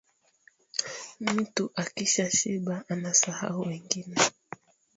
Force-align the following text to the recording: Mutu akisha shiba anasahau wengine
Mutu 1.31 1.63
akisha 1.81 2.31
shiba 2.37 2.75
anasahau 2.89 3.59
wengine 3.61 4.15